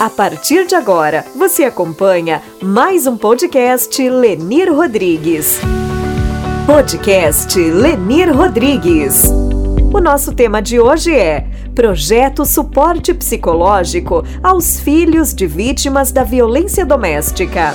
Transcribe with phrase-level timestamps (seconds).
[0.00, 5.60] A partir de agora, você acompanha mais um podcast Lenir Rodrigues.
[6.64, 9.30] Podcast Lenir Rodrigues.
[9.92, 16.86] O nosso tema de hoje é Projeto Suporte Psicológico aos Filhos de Vítimas da Violência
[16.86, 17.74] Doméstica.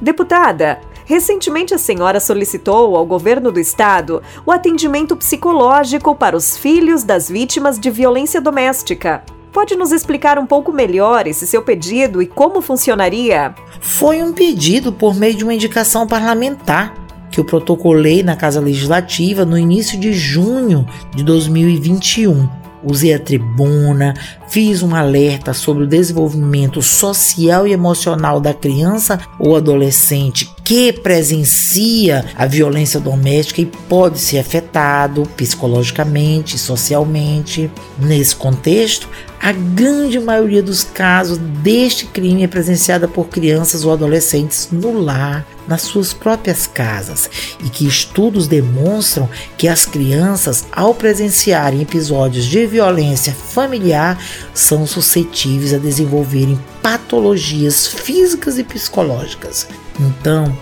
[0.00, 0.80] Deputada,
[1.10, 7.28] Recentemente, a senhora solicitou ao governo do estado o atendimento psicológico para os filhos das
[7.28, 9.24] vítimas de violência doméstica.
[9.50, 13.52] Pode nos explicar um pouco melhor esse seu pedido e como funcionaria?
[13.80, 16.94] Foi um pedido por meio de uma indicação parlamentar
[17.28, 24.14] que eu protocolei na Casa Legislativa no início de junho de 2021 usei a tribuna,
[24.48, 32.24] fiz um alerta sobre o desenvolvimento social e emocional da criança ou adolescente que presencia
[32.36, 37.68] a violência doméstica e pode ser afetado psicologicamente, socialmente.
[37.98, 39.08] Nesse contexto,
[39.40, 45.46] a grande maioria dos casos deste crime é presenciada por crianças ou adolescentes no lar,
[45.66, 47.30] nas suas próprias casas,
[47.64, 55.72] e que estudos demonstram que as crianças, ao presenciarem episódios de violência familiar, são suscetíveis
[55.72, 59.66] a desenvolverem patologias físicas e psicológicas.
[59.98, 60.54] Então,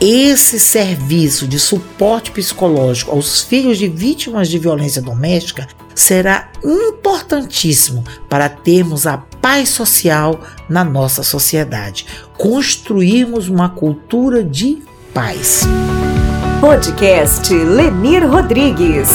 [0.00, 8.48] esse serviço de suporte psicológico aos filhos de vítimas de violência doméstica será importantíssimo para
[8.48, 14.82] termos a paz social na nossa sociedade, construirmos uma cultura de
[15.12, 15.66] paz.
[16.60, 19.08] Podcast Lenir Rodrigues.